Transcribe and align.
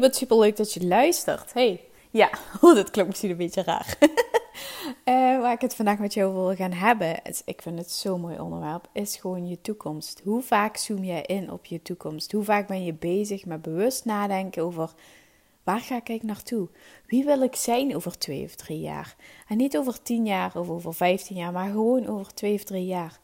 wat 0.00 0.16
super 0.16 0.38
leuk 0.38 0.56
dat 0.56 0.72
je 0.72 0.86
luistert. 0.86 1.52
Hey, 1.52 1.80
ja, 2.10 2.30
oh, 2.60 2.74
dat 2.74 2.90
klinkt 2.90 3.10
misschien 3.10 3.30
een 3.30 3.36
beetje 3.36 3.62
raar. 3.62 3.96
uh, 4.00 4.10
waar 5.42 5.52
ik 5.52 5.60
het 5.60 5.74
vandaag 5.74 5.98
met 5.98 6.14
jou 6.14 6.34
wil 6.34 6.54
gaan 6.54 6.72
hebben, 6.72 7.22
is, 7.22 7.42
ik 7.44 7.62
vind 7.62 7.78
het 7.78 7.90
zo'n 7.90 8.20
mooi 8.20 8.38
onderwerp, 8.38 8.88
is 8.92 9.16
gewoon 9.16 9.48
je 9.48 9.60
toekomst. 9.60 10.20
Hoe 10.24 10.42
vaak 10.42 10.76
zoom 10.76 11.04
jij 11.04 11.22
in 11.22 11.52
op 11.52 11.66
je 11.66 11.82
toekomst? 11.82 12.32
Hoe 12.32 12.44
vaak 12.44 12.66
ben 12.66 12.84
je 12.84 12.94
bezig 12.94 13.44
met 13.44 13.62
bewust 13.62 14.04
nadenken 14.04 14.62
over 14.62 14.94
waar 15.66 15.80
ga 15.80 16.00
ik 16.04 16.22
naartoe? 16.22 16.68
Wie 17.06 17.24
wil 17.24 17.42
ik 17.42 17.56
zijn 17.56 17.96
over 17.96 18.18
twee 18.18 18.44
of 18.44 18.54
drie 18.54 18.80
jaar? 18.80 19.16
En 19.48 19.56
niet 19.56 19.76
over 19.76 20.02
tien 20.02 20.26
jaar 20.26 20.56
of 20.56 20.68
over 20.68 20.94
vijftien 20.94 21.36
jaar, 21.36 21.52
maar 21.52 21.70
gewoon 21.70 22.06
over 22.06 22.34
twee 22.34 22.54
of 22.54 22.64
drie 22.64 22.86
jaar. 22.86 23.20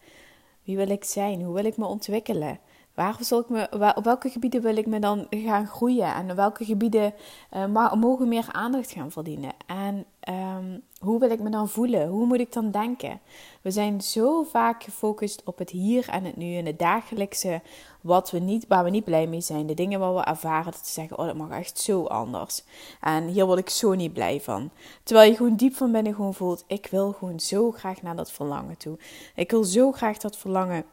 Wie 0.64 0.76
wil 0.76 0.88
ik 0.88 1.04
zijn? 1.04 1.42
Hoe 1.42 1.54
wil 1.54 1.64
ik 1.64 1.76
me 1.76 1.86
ontwikkelen? 1.86 2.58
Waar 2.94 3.16
zal 3.20 3.40
ik 3.40 3.48
me, 3.48 3.94
op 3.94 4.04
welke 4.04 4.28
gebieden 4.28 4.62
wil 4.62 4.76
ik 4.76 4.86
me 4.86 4.98
dan 4.98 5.26
gaan 5.30 5.66
groeien? 5.66 6.14
En 6.14 6.36
welke 6.36 6.64
gebieden 6.64 7.14
uh, 7.56 7.94
mogen 7.94 8.28
meer 8.28 8.48
aandacht 8.50 8.90
gaan 8.90 9.10
verdienen? 9.10 9.52
En 9.66 10.04
um, 10.28 10.82
hoe 10.98 11.18
wil 11.20 11.30
ik 11.30 11.40
me 11.40 11.50
dan 11.50 11.68
voelen? 11.68 12.08
Hoe 12.08 12.26
moet 12.26 12.38
ik 12.38 12.52
dan 12.52 12.70
denken? 12.70 13.20
We 13.62 13.70
zijn 13.70 14.00
zo 14.00 14.42
vaak 14.42 14.82
gefocust 14.82 15.42
op 15.44 15.58
het 15.58 15.70
hier 15.70 16.08
en 16.08 16.24
het 16.24 16.36
nu 16.36 16.56
en 16.56 16.66
het 16.66 16.78
dagelijkse, 16.78 17.60
wat 18.00 18.30
we 18.30 18.38
niet, 18.38 18.66
waar 18.68 18.84
we 18.84 18.90
niet 18.90 19.04
blij 19.04 19.26
mee 19.26 19.40
zijn. 19.40 19.66
De 19.66 19.74
dingen 19.74 20.00
waar 20.00 20.14
we 20.14 20.20
ervaren, 20.20 20.72
dat 20.72 20.84
te 20.84 20.90
zeggen, 20.90 21.18
oh 21.18 21.26
dat 21.26 21.36
mag 21.36 21.50
echt 21.50 21.78
zo 21.78 22.04
anders. 22.04 22.64
En 23.00 23.26
hier 23.26 23.46
word 23.46 23.58
ik 23.58 23.70
zo 23.70 23.94
niet 23.94 24.12
blij 24.12 24.40
van. 24.40 24.70
Terwijl 25.02 25.30
je 25.30 25.36
gewoon 25.36 25.56
diep 25.56 25.74
van 25.74 25.92
binnen 25.92 26.14
gewoon 26.14 26.34
voelt, 26.34 26.64
ik 26.66 26.86
wil 26.90 27.12
gewoon 27.12 27.40
zo 27.40 27.70
graag 27.70 28.02
naar 28.02 28.16
dat 28.16 28.32
verlangen 28.32 28.76
toe. 28.76 28.98
Ik 29.34 29.50
wil 29.50 29.64
zo 29.64 29.92
graag 29.92 30.18
dat 30.18 30.36
verlangen 30.36 30.84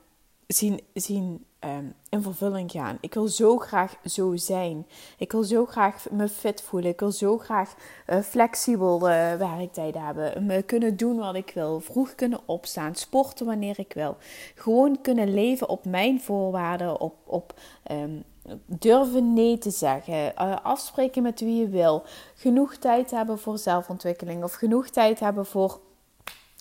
zien, 0.47 0.81
zien 0.93 1.45
um, 1.65 1.93
in 2.09 2.21
vervulling 2.21 2.71
gaan. 2.71 2.97
Ik 3.01 3.13
wil 3.13 3.27
zo 3.27 3.57
graag 3.57 3.95
zo 4.05 4.35
zijn. 4.35 4.87
Ik 5.17 5.31
wil 5.31 5.43
zo 5.43 5.65
graag 5.65 6.05
me 6.11 6.27
fit 6.27 6.61
voelen. 6.61 6.91
Ik 6.91 6.99
wil 6.99 7.11
zo 7.11 7.37
graag 7.37 7.75
uh, 8.07 8.19
flexibel 8.19 8.95
uh, 8.95 9.33
werktijden 9.33 10.01
hebben. 10.01 10.45
Me 10.45 10.61
kunnen 10.61 10.97
doen 10.97 11.17
wat 11.17 11.35
ik 11.35 11.51
wil. 11.53 11.79
Vroeg 11.79 12.15
kunnen 12.15 12.39
opstaan. 12.45 12.95
Sporten 12.95 13.45
wanneer 13.45 13.79
ik 13.79 13.93
wil. 13.93 14.17
Gewoon 14.55 15.01
kunnen 15.01 15.33
leven 15.33 15.69
op 15.69 15.85
mijn 15.85 16.21
voorwaarden. 16.21 16.99
Op, 16.99 17.15
op 17.25 17.53
um, 17.91 18.23
durven 18.65 19.33
nee 19.33 19.57
te 19.57 19.71
zeggen. 19.71 20.33
Uh, 20.41 20.55
afspreken 20.63 21.23
met 21.23 21.39
wie 21.39 21.59
je 21.59 21.67
wil. 21.67 22.03
Genoeg 22.35 22.75
tijd 22.75 23.11
hebben 23.11 23.39
voor 23.39 23.57
zelfontwikkeling. 23.57 24.43
Of 24.43 24.53
genoeg 24.53 24.89
tijd 24.89 25.19
hebben 25.19 25.45
voor 25.45 25.79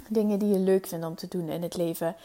dingen 0.09 0.39
die 0.39 0.53
je 0.53 0.59
leuk 0.59 0.87
vindt 0.87 1.07
om 1.07 1.15
te 1.15 1.29
doen 1.29 1.49
in 1.49 1.63
het 1.63 1.77
leven. 1.77 2.17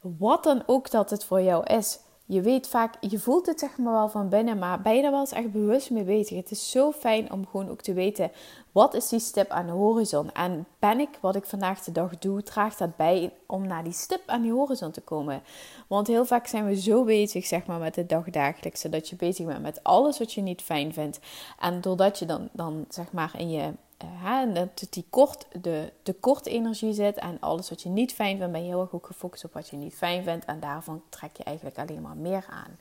Wat 0.00 0.44
dan 0.44 0.62
ook 0.66 0.90
dat 0.90 1.10
het 1.10 1.24
voor 1.24 1.40
jou 1.42 1.64
is. 1.64 1.98
Je 2.30 2.40
weet 2.40 2.68
vaak, 2.68 2.94
je 3.00 3.18
voelt 3.18 3.46
het 3.46 3.58
zeg 3.58 3.78
maar 3.78 3.92
wel 3.92 4.08
van 4.08 4.28
binnen, 4.28 4.58
maar 4.58 4.80
ben 4.80 4.96
je 4.96 5.02
er 5.02 5.10
wel 5.10 5.20
eens 5.20 5.32
echt 5.32 5.52
bewust 5.52 5.90
mee 5.90 6.04
bezig? 6.04 6.36
Het 6.36 6.50
is 6.50 6.70
zo 6.70 6.92
fijn 6.92 7.32
om 7.32 7.46
gewoon 7.46 7.70
ook 7.70 7.80
te 7.80 7.92
weten, 7.92 8.30
wat 8.72 8.94
is 8.94 9.08
die 9.08 9.18
stip 9.18 9.50
aan 9.50 9.66
de 9.66 9.72
horizon? 9.72 10.32
En 10.32 10.66
ben 10.78 11.00
ik, 11.00 11.18
wat 11.20 11.36
ik 11.36 11.44
vandaag 11.44 11.80
de 11.84 11.92
dag 11.92 12.18
doe, 12.18 12.42
draagt 12.42 12.78
dat 12.78 12.96
bij 12.96 13.32
om 13.46 13.66
naar 13.66 13.84
die 13.84 13.92
stip 13.92 14.22
aan 14.26 14.42
die 14.42 14.52
horizon 14.52 14.90
te 14.90 15.00
komen? 15.00 15.42
Want 15.86 16.06
heel 16.06 16.24
vaak 16.24 16.46
zijn 16.46 16.66
we 16.66 16.80
zo 16.80 17.04
bezig, 17.04 17.46
zeg 17.46 17.66
maar, 17.66 17.78
met 17.78 17.96
het 17.96 18.08
dagdagelijkse, 18.08 18.88
dat 18.88 19.08
je 19.08 19.16
bezig 19.16 19.46
bent 19.46 19.62
met 19.62 19.82
alles 19.82 20.18
wat 20.18 20.32
je 20.32 20.40
niet 20.40 20.62
fijn 20.62 20.92
vindt. 20.92 21.20
En 21.58 21.80
doordat 21.80 22.18
je 22.18 22.26
dan, 22.26 22.48
dan 22.52 22.84
zeg 22.88 23.12
maar, 23.12 23.34
in 23.38 23.50
je 23.50 23.72
uh, 24.04 24.54
dat 24.54 24.86
die 24.90 25.06
kort, 25.10 25.46
de 25.62 25.92
tekort 26.02 26.46
energie 26.46 26.92
zit 26.92 27.16
en 27.16 27.36
alles 27.40 27.68
wat 27.68 27.82
je 27.82 27.88
niet 27.88 28.12
fijn 28.12 28.36
vindt, 28.36 28.52
ben 28.52 28.62
je 28.62 28.68
heel 28.68 28.80
erg 28.80 28.92
ook 28.92 29.06
gefocust 29.06 29.44
op 29.44 29.52
wat 29.52 29.68
je 29.68 29.76
niet 29.76 29.94
fijn 29.94 30.24
vindt 30.24 30.44
en 30.44 30.60
daarvan 30.60 31.02
trek 31.08 31.36
je 31.36 31.44
eigenlijk 31.44 31.78
alleen 31.78 32.02
maar 32.02 32.16
meer 32.16 32.46
aan. 32.50 32.78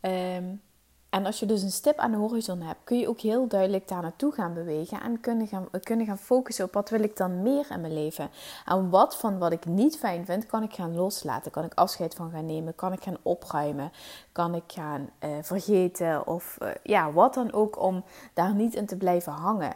Ehm, 0.00 0.44
en 1.12 1.26
als 1.26 1.40
je 1.40 1.46
dus 1.46 1.62
een 1.62 1.70
stip 1.70 1.98
aan 1.98 2.10
de 2.10 2.16
horizon 2.16 2.60
hebt, 2.60 2.80
kun 2.84 2.98
je 2.98 3.08
ook 3.08 3.20
heel 3.20 3.48
duidelijk 3.48 3.88
daar 3.88 4.02
naartoe 4.02 4.32
gaan 4.32 4.54
bewegen 4.54 5.00
en 5.02 5.20
kunnen 5.20 5.46
gaan, 5.46 5.68
kunnen 5.82 6.06
gaan 6.06 6.18
focussen 6.18 6.64
op 6.64 6.72
wat 6.72 6.90
wil 6.90 7.02
ik 7.02 7.16
dan 7.16 7.42
meer 7.42 7.66
in 7.70 7.80
mijn 7.80 7.94
leven. 7.94 8.30
En 8.64 8.90
wat 8.90 9.16
van 9.16 9.38
wat 9.38 9.52
ik 9.52 9.64
niet 9.64 9.98
fijn 9.98 10.24
vind, 10.24 10.46
kan 10.46 10.62
ik 10.62 10.74
gaan 10.74 10.94
loslaten, 10.94 11.50
kan 11.50 11.64
ik 11.64 11.74
afscheid 11.74 12.14
van 12.14 12.30
gaan 12.30 12.46
nemen, 12.46 12.74
kan 12.74 12.92
ik 12.92 13.02
gaan 13.02 13.16
opruimen, 13.22 13.92
kan 14.32 14.54
ik 14.54 14.62
gaan 14.66 15.10
uh, 15.24 15.30
vergeten 15.42 16.26
of 16.26 16.58
uh, 16.62 16.68
ja, 16.82 17.12
wat 17.12 17.34
dan 17.34 17.52
ook 17.52 17.80
om 17.80 18.04
daar 18.34 18.54
niet 18.54 18.74
in 18.74 18.86
te 18.86 18.96
blijven 18.96 19.32
hangen. 19.32 19.72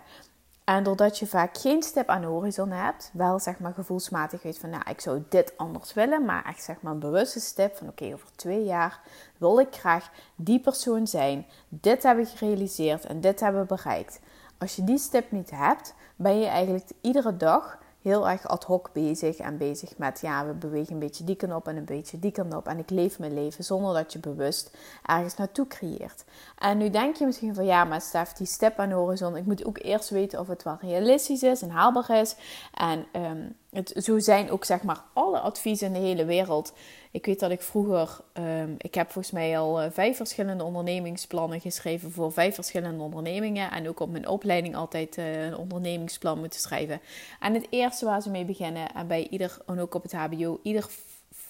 En 0.67 0.83
doordat 0.83 1.19
je 1.19 1.27
vaak 1.27 1.59
geen 1.59 1.83
stip 1.83 2.09
aan 2.09 2.21
de 2.21 2.27
horizon 2.27 2.71
hebt, 2.71 3.11
wel 3.13 3.39
zeg 3.39 3.59
maar 3.59 3.73
gevoelsmatig 3.73 4.43
weet 4.43 4.59
van, 4.59 4.71
nou, 4.71 4.83
ik 4.91 5.01
zou 5.01 5.23
dit 5.29 5.53
anders 5.57 5.95
willen, 5.95 6.25
maar 6.25 6.45
echt 6.45 6.63
zeg 6.63 6.81
maar 6.81 6.93
een 6.93 6.99
bewuste 6.99 7.41
stip 7.41 7.77
van, 7.77 7.89
oké, 7.89 8.05
over 8.13 8.29
twee 8.37 8.65
jaar 8.65 9.01
wil 9.39 9.61
ik 9.61 9.75
graag 9.75 10.11
die 10.37 10.61
persoon 10.61 11.07
zijn. 11.07 11.47
Dit 11.69 12.03
heb 12.03 12.19
ik 12.19 12.29
gerealiseerd 12.29 13.05
en 13.05 13.21
dit 13.21 13.41
hebben 13.41 13.61
we 13.61 13.75
bereikt. 13.75 14.21
Als 14.59 14.77
je 14.77 14.85
die 14.85 14.99
stip 14.99 15.31
niet 15.31 15.51
hebt, 15.51 15.95
ben 16.17 16.39
je 16.39 16.47
eigenlijk 16.47 16.91
iedere 17.01 17.37
dag 17.37 17.79
heel 18.07 18.29
erg 18.29 18.47
ad 18.49 18.65
hoc 18.65 18.91
bezig 18.93 19.37
en 19.37 19.57
bezig 19.57 19.99
met 19.99 20.21
ja, 20.21 20.47
we 20.47 20.53
bewegen 20.53 20.93
een 20.93 20.99
beetje 20.99 21.25
die 21.25 21.37
kant 21.37 21.55
op 21.55 21.69
en 21.69 21.77
een 21.77 21.85
beetje 21.85 22.19
die 22.19 22.31
kant 22.31 22.55
op 22.55 22.67
en 22.67 22.79
ik 22.79 22.91
leef 22.91 23.19
mijn 23.19 23.35
leven 23.35 23.65
zonder 23.65 23.95
dat 23.95 24.13
je 24.13 24.19
bewust 24.19 24.77
ergens 25.03 25.37
naartoe 25.37 25.67
creëert. 25.67 26.25
En 26.59 26.79
nu 26.79 26.91
denk 26.91 27.17
je 27.17 27.27
misschien 27.27 27.55
van 27.55 27.65
ja, 27.65 27.85
maar 27.85 28.01
Stef, 28.01 28.33
die 28.33 28.47
step 28.47 28.79
aan 28.79 28.89
de 28.89 28.95
horizon, 28.95 29.37
ik 29.37 29.47
moet 29.47 29.65
ook 29.65 29.79
eerst 29.83 30.11
weten 30.11 30.41
of 30.41 30.49
het 30.49 30.63
wel 30.63 30.79
realistisch 30.81 31.43
is 31.43 31.63
en 31.63 31.71
haalbaar 31.71 32.11
is. 32.11 32.37
En 32.75 33.07
um, 33.13 33.57
het, 33.77 34.05
zo 34.05 34.19
zijn 34.19 34.51
ook 34.51 34.65
zeg 34.65 34.83
maar 34.83 35.03
alle 35.13 35.39
adviezen 35.39 35.87
in 35.87 35.93
de 35.93 36.07
hele 36.07 36.25
wereld. 36.25 36.73
Ik 37.11 37.27
weet 37.27 37.41
dat 37.41 37.51
ik 37.51 37.63
vroeger, 37.63 38.19
um, 38.33 38.75
ik 38.79 38.95
heb 38.95 39.11
volgens 39.11 39.35
mij 39.35 39.59
al 39.59 39.83
uh, 39.83 39.91
vijf 39.91 40.17
verschillende 40.17 40.65
ondernemingsplannen 40.65 41.61
geschreven 41.61 42.11
voor 42.11 42.33
vijf 42.33 42.55
verschillende 42.55 43.03
ondernemingen. 43.03 43.71
En 43.71 43.89
ook 43.89 44.01
op 44.01 44.11
mijn 44.11 44.29
opleiding 44.29 44.77
altijd 44.77 45.19
uh, 45.19 45.45
een 45.45 45.57
ondernemingsplan 45.57 46.39
moeten 46.39 46.61
schrijven. 46.61 47.01
En 47.41 47.55
het 47.55 47.67
eerste 47.71 48.05
waar 48.05 48.23
ze 48.23 48.31
mee 48.31 48.45
beginnen, 48.45 48.95
en 48.95 49.07
bij 49.07 49.29
ieder, 49.31 49.59
en 49.67 49.81
ook 49.81 49.95
op 49.95 50.03
het 50.03 50.13
HBO, 50.13 50.61
ieder 50.63 50.89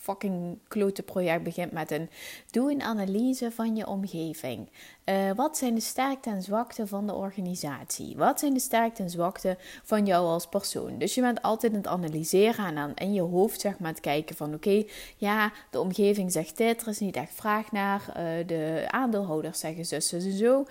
fucking 0.06 0.58
klote 0.68 1.02
project 1.02 1.42
begint 1.42 1.72
met 1.72 1.90
een 1.90 2.08
doe 2.50 2.70
een 2.70 2.82
analyse 2.82 3.50
van 3.50 3.76
je 3.76 3.86
omgeving. 3.86 4.68
Uh, 5.04 5.32
wat 5.32 5.56
zijn 5.56 5.74
de 5.74 5.80
sterkte 5.80 6.30
en 6.30 6.42
zwakte 6.42 6.86
van 6.86 7.06
de 7.06 7.14
organisatie? 7.14 8.16
Wat 8.16 8.38
zijn 8.38 8.54
de 8.54 8.60
sterkte 8.60 9.02
en 9.02 9.10
zwakte 9.10 9.56
van 9.84 10.06
jou 10.06 10.26
als 10.26 10.46
persoon? 10.46 10.98
Dus 10.98 11.14
je 11.14 11.20
bent 11.20 11.42
altijd 11.42 11.72
aan 11.72 11.78
het 11.78 11.86
analyseren 11.86 12.66
en 12.66 12.76
aan 12.76 12.94
in 12.94 13.12
je 13.12 13.20
hoofd 13.20 13.60
zeg 13.60 13.78
maar 13.78 13.90
het 13.90 14.00
kijken 14.00 14.36
van 14.36 14.54
oké, 14.54 14.84
ja, 15.16 15.52
de 15.70 15.80
omgeving 15.80 16.32
zegt 16.32 16.56
dit, 16.56 16.82
er 16.82 16.88
is 16.88 16.98
niet 16.98 17.16
echt 17.16 17.34
vraag 17.34 17.72
naar, 17.72 18.02
uh, 18.08 18.46
de 18.46 18.84
aandeelhouders 18.90 19.58
zeggen 19.60 19.84
zus, 19.84 20.08
zus 20.08 20.24
en 20.24 20.32
zo. 20.32 20.66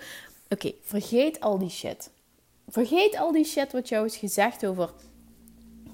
Oké, 0.48 0.72
vergeet 0.82 1.40
al 1.40 1.58
die 1.58 1.70
shit. 1.70 2.10
Vergeet 2.68 3.18
al 3.18 3.32
die 3.32 3.44
shit 3.44 3.72
wat 3.72 3.88
jou 3.88 4.06
is 4.06 4.16
gezegd 4.16 4.66
over 4.66 4.90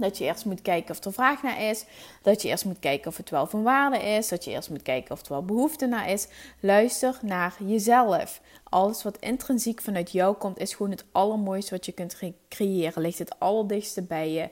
dat 0.02 0.18
je 0.18 0.24
eerst 0.24 0.44
moet 0.44 0.62
kijken 0.62 0.90
of 0.90 1.04
er 1.04 1.12
vraag 1.12 1.42
naar 1.42 1.62
is. 1.62 1.84
Dat 2.22 2.42
je 2.42 2.48
eerst 2.48 2.64
moet 2.64 2.78
kijken 2.80 3.08
of 3.08 3.16
het 3.16 3.30
wel 3.30 3.46
van 3.46 3.62
waarde 3.62 3.98
is. 3.98 4.28
Dat 4.28 4.44
je 4.44 4.50
eerst 4.50 4.70
moet 4.70 4.82
kijken 4.82 5.12
of 5.12 5.20
er 5.20 5.28
wel 5.28 5.44
behoefte 5.44 5.86
naar 5.86 6.10
is. 6.10 6.26
Luister 6.60 7.18
naar 7.22 7.54
jezelf. 7.66 8.40
Alles 8.72 9.02
wat 9.02 9.18
intrinsiek 9.18 9.80
vanuit 9.80 10.12
jou 10.12 10.36
komt, 10.36 10.58
is 10.58 10.74
gewoon 10.74 10.90
het 10.90 11.04
allermooiste 11.12 11.70
wat 11.70 11.86
je 11.86 11.92
kunt 11.92 12.18
creëren. 12.48 13.02
Ligt 13.02 13.18
het 13.18 13.38
allerdichtste 13.38 14.02
bij 14.02 14.32
je. 14.32 14.48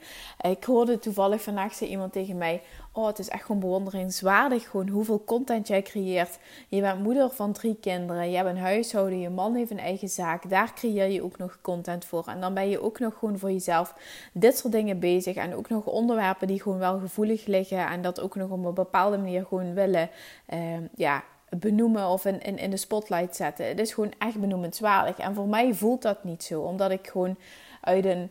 Ik 0.50 0.64
hoorde 0.64 0.98
toevallig 0.98 1.42
vandaag 1.42 1.74
zei 1.74 1.90
iemand 1.90 2.12
tegen 2.12 2.38
mij: 2.38 2.62
Oh, 2.92 3.06
het 3.06 3.18
is 3.18 3.28
echt 3.28 3.44
gewoon 3.44 3.60
bewonderingswaardig. 3.60 4.70
Gewoon 4.70 4.88
hoeveel 4.88 5.24
content 5.24 5.68
jij 5.68 5.82
creëert. 5.82 6.38
Je 6.68 6.80
bent 6.80 7.02
moeder 7.02 7.30
van 7.30 7.52
drie 7.52 7.76
kinderen. 7.80 8.30
Je 8.30 8.36
hebt 8.36 8.48
een 8.48 8.58
huishouden. 8.58 9.20
Je 9.20 9.30
man 9.30 9.54
heeft 9.54 9.70
een 9.70 9.78
eigen 9.78 10.08
zaak. 10.08 10.50
Daar 10.50 10.74
creëer 10.74 11.10
je 11.10 11.24
ook 11.24 11.38
nog 11.38 11.58
content 11.62 12.04
voor. 12.04 12.24
En 12.26 12.40
dan 12.40 12.54
ben 12.54 12.68
je 12.68 12.82
ook 12.82 12.98
nog 12.98 13.18
gewoon 13.18 13.38
voor 13.38 13.50
jezelf 13.50 13.94
dit 14.32 14.58
soort 14.58 14.72
dingen 14.72 14.98
bezig. 14.98 15.36
En 15.36 15.54
ook 15.54 15.68
nog 15.68 15.84
onderwerpen 15.84 16.46
die 16.46 16.62
gewoon 16.62 16.78
wel 16.78 16.98
gevoelig 16.98 17.46
liggen. 17.46 17.86
En 17.86 18.02
dat 18.02 18.20
ook 18.20 18.34
nog 18.34 18.50
op 18.50 18.64
een 18.64 18.74
bepaalde 18.74 19.18
manier 19.18 19.46
gewoon 19.46 19.74
willen. 19.74 20.10
Uh, 20.54 20.58
ja, 20.94 21.24
benoemen 21.50 22.08
of 22.08 22.24
in, 22.24 22.58
in, 22.58 22.70
de 22.70 22.76
spotlight 22.76 23.36
zetten. 23.36 23.66
Het 23.66 23.80
is 23.80 23.92
gewoon 23.92 24.12
echt 24.18 24.40
benoemenswaardig. 24.40 25.18
En 25.18 25.34
voor 25.34 25.48
mij 25.48 25.74
voelt 25.74 26.02
dat 26.02 26.24
niet 26.24 26.44
zo, 26.44 26.60
omdat 26.60 26.90
ik 26.90 27.08
gewoon 27.08 27.36
uit 27.80 28.04
een 28.04 28.30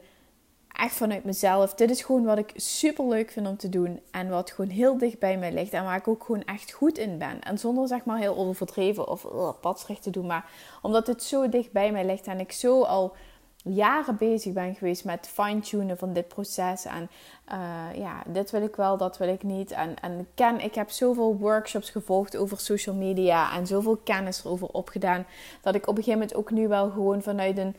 echt 0.80 0.96
vanuit 0.96 1.24
mezelf. 1.24 1.74
Dit 1.74 1.90
is 1.90 2.02
gewoon 2.02 2.24
wat 2.24 2.38
ik 2.38 2.52
super 2.56 3.08
leuk 3.08 3.32
vind 3.32 3.48
om 3.48 3.58
te 3.58 3.70
doen. 3.70 4.00
En 4.12 4.30
wat 4.30 4.52
gewoon 4.52 4.72
heel 4.72 4.98
dicht 4.98 5.20
bij 5.20 5.38
mij 5.38 5.54
ligt. 5.54 5.74
En 5.74 5.84
waar 5.84 5.98
ik 5.98 6.08
ook 6.08 6.24
gewoon 6.24 6.44
echt 6.44 6.72
goed 6.72 6.98
in 6.98 7.18
ben. 7.18 7.42
En 7.42 7.58
zonder 7.58 7.88
zeg 7.88 8.06
maar 8.06 8.18
heel 8.18 8.36
overdreven 8.36 9.08
of 9.08 9.24
uh, 9.24 9.50
padsrecht 9.62 10.04
te 10.04 10.10
doen. 10.10 10.26
Maar 10.26 10.50
omdat 10.82 11.08
het 11.08 11.24
zo 11.24 11.50
dicht 11.50 11.72
bij 11.72 11.92
mij 11.92 12.06
ligt. 12.06 12.28
En 12.28 12.40
ik 12.40 12.52
zo 12.52 12.84
al 12.84 13.16
jaren 13.64 14.18
bezig 14.18 14.54
ben 14.54 14.76
geweest 14.76 15.06
met 15.06 15.28
fine-tunen 15.28 15.98
van 15.98 16.14
dit 16.14 16.28
proces. 16.28 16.86
En 16.86 17.10
uh, 17.52 18.00
ja, 18.00 18.24
dit 18.28 18.52
wil 18.52 18.62
ik 18.62 18.76
wel, 18.76 18.98
dat 18.98 19.18
wil 19.18 19.28
ik 19.28 19.44
niet. 19.44 19.72
En, 19.72 20.00
en 20.00 20.28
ken, 20.34 20.64
ik 20.64 20.76
heb 20.76 20.90
zoveel 20.90 21.38
workshops 21.38 21.90
gevolgd 21.90 22.38
over 22.38 22.60
social 22.60 22.96
media 22.96 23.56
en 23.56 23.68
zoveel 23.68 23.98
kennis 23.98 24.44
erover 24.44 24.68
opgedaan. 24.68 25.26
Dat 25.62 25.76
ik 25.76 25.88
op 25.88 25.98
een 25.98 26.04
gegeven 26.04 26.20
moment 26.20 26.36
ook 26.36 26.52
nu 26.52 26.68
wel 26.68 26.90
gewoon 26.90 27.22
vanuit 27.22 27.58
een 27.58 27.76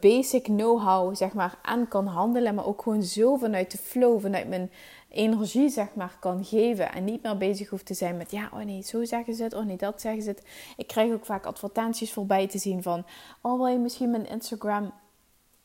basic 0.00 0.44
know-how, 0.44 1.16
zeg 1.16 1.32
maar, 1.32 1.58
aan 1.62 1.88
kan 1.88 2.06
handelen. 2.06 2.54
Maar 2.54 2.66
ook 2.66 2.82
gewoon 2.82 3.02
zo 3.02 3.36
vanuit 3.36 3.70
de 3.70 3.78
flow, 3.78 4.20
vanuit 4.20 4.48
mijn 4.48 4.70
energie, 5.08 5.68
zeg 5.68 5.94
maar, 5.94 6.16
kan 6.20 6.44
geven. 6.44 6.92
En 6.92 7.04
niet 7.04 7.22
meer 7.22 7.36
bezig 7.36 7.68
hoeft 7.68 7.86
te 7.86 7.94
zijn 7.94 8.16
met, 8.16 8.30
ja, 8.30 8.50
oh 8.52 8.64
nee, 8.64 8.82
zo 8.82 9.04
zeggen 9.04 9.34
ze 9.34 9.42
het, 9.42 9.54
oh 9.54 9.64
nee, 9.64 9.76
dat 9.76 10.00
zeggen 10.00 10.22
ze 10.22 10.30
het. 10.30 10.42
Ik 10.76 10.86
krijg 10.86 11.12
ook 11.12 11.24
vaak 11.24 11.46
advertenties 11.46 12.12
voorbij 12.12 12.48
te 12.48 12.58
zien 12.58 12.82
van, 12.82 13.04
oh 13.40 13.56
wil 13.56 13.66
je 13.66 13.78
misschien 13.78 14.10
mijn 14.10 14.28
Instagram 14.28 14.92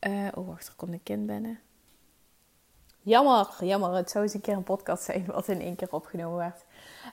uh, 0.08 0.28
oh, 0.34 0.48
wacht, 0.48 0.66
er 0.66 0.74
komt 0.76 0.92
een 0.92 1.02
kind 1.02 1.26
binnen. 1.26 1.58
Jammer, 3.02 3.48
jammer. 3.60 3.94
Het 3.94 4.10
zou 4.10 4.24
eens 4.24 4.34
een 4.34 4.40
keer 4.40 4.54
een 4.54 4.62
podcast 4.62 5.02
zijn 5.02 5.24
wat 5.26 5.48
in 5.48 5.60
één 5.60 5.76
keer 5.76 5.88
opgenomen 5.90 6.38
werd. 6.38 6.64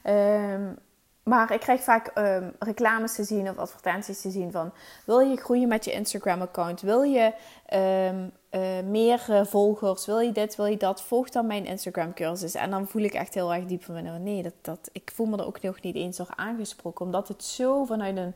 Um, 0.04 0.78
maar 1.24 1.51
ik 1.51 1.60
krijg 1.60 1.81
vaak 1.81 2.12
um, 2.16 2.54
reclames 2.60 3.16
te 3.16 3.24
zien 3.24 3.50
of 3.50 3.57
advertenties 3.57 4.22
te 4.22 4.31
zien 4.31 4.51
van... 4.51 4.74
Wil 5.06 5.19
je 5.19 5.38
groeien 5.38 5.68
met 5.68 5.86
je 5.86 5.92
Instagram-account? 5.92 6.81
Wil 6.81 7.01
je 7.01 7.34
um, 7.74 8.31
uh, 8.51 8.62
meer 8.86 9.25
uh, 9.30 9.45
volgers? 9.45 10.06
Wil 10.06 10.19
je 10.19 10.31
dit? 10.31 10.56
Wil 10.56 10.66
je 10.66 10.78
dat? 10.78 11.01
Volg 11.01 11.30
dan 11.30 11.48
mijn 11.48 11.66
Instagram-cursus. 11.66 12.56
En 12.56 12.69
dan 12.69 12.88
voel 12.88 13.01
ik 13.01 13.13
echt 13.13 13.34
heel 13.34 13.54
erg 13.54 13.66
diep 13.66 13.84
van... 13.84 14.24
Nee, 14.24 14.44
dat, 14.44 14.54
dat, 14.62 14.89
ik 14.92 15.12
voel 15.13 15.28
me 15.28 15.38
er 15.38 15.45
ook 15.45 15.62
nog 15.62 15.81
niet 15.81 15.95
eens 15.95 16.18
door 16.18 16.34
aangesproken. 16.36 17.06
Omdat 17.06 17.28
het 17.28 17.44
zo 17.44 17.86
vanuit 17.86 18.18
een 18.18 18.36